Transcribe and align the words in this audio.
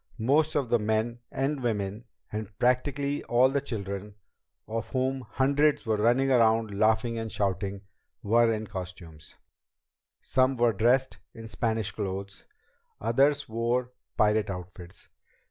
Most 0.17 0.55
of 0.55 0.69
the 0.69 0.79
men 0.79 1.19
and 1.31 1.61
women, 1.61 2.05
and 2.31 2.57
practically 2.57 3.23
all 3.25 3.49
the 3.49 3.61
children 3.61 4.15
of 4.67 4.89
whom 4.89 5.21
hundreds 5.21 5.85
were 5.85 5.97
running 5.97 6.31
around 6.31 6.71
laughing 6.75 7.19
and 7.19 7.31
shouting 7.31 7.81
were 8.23 8.51
in 8.51 8.65
costume. 8.65 9.19
Some 10.19 10.57
were 10.57 10.73
dressed 10.73 11.19
in 11.35 11.47
Spanish 11.47 11.91
clothes, 11.91 12.45
others 12.99 13.47
wore 13.47 13.91
pirate 14.17 14.49
outfits. 14.49 15.07